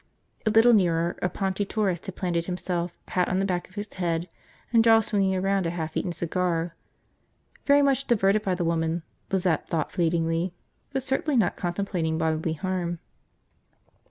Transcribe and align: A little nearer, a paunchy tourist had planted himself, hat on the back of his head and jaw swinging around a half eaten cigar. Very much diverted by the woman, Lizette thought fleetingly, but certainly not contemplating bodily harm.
A 0.47 0.49
little 0.49 0.73
nearer, 0.73 1.15
a 1.21 1.29
paunchy 1.29 1.63
tourist 1.63 2.07
had 2.07 2.15
planted 2.15 2.47
himself, 2.47 2.91
hat 3.09 3.27
on 3.29 3.37
the 3.37 3.45
back 3.45 3.69
of 3.69 3.75
his 3.75 3.93
head 3.93 4.27
and 4.73 4.83
jaw 4.83 4.99
swinging 4.99 5.35
around 5.35 5.67
a 5.67 5.69
half 5.69 5.95
eaten 5.95 6.11
cigar. 6.11 6.73
Very 7.65 7.83
much 7.83 8.07
diverted 8.07 8.41
by 8.41 8.55
the 8.55 8.65
woman, 8.65 9.03
Lizette 9.31 9.67
thought 9.67 9.91
fleetingly, 9.91 10.55
but 10.91 11.03
certainly 11.03 11.37
not 11.37 11.55
contemplating 11.55 12.17
bodily 12.17 12.53
harm. 12.53 12.97